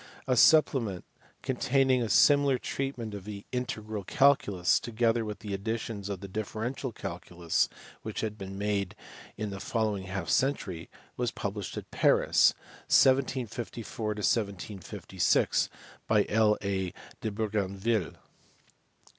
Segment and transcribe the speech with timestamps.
[0.25, 1.05] A supplement,
[1.43, 7.69] containing a similar treatment of the integral calculus, together with additions to the differential calculus
[8.01, 8.95] which had been made
[9.37, 12.55] in the following half century, was published at Paris,
[12.87, 14.15] 1754
[15.19, 15.69] 6,
[16.07, 16.57] by L.
[16.63, 16.91] A.
[17.21, 18.15] de Bougainville.